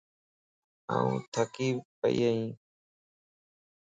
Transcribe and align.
آن 0.95 1.09
ٿڪي 1.33 1.67
پئي 1.99 2.17
ائين 2.27 2.51